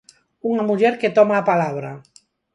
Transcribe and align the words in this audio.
Unha 0.49 0.63
muller 0.69 0.93
que 1.01 1.13
toma 1.17 1.35
a 1.37 1.47
palabra. 1.51 1.91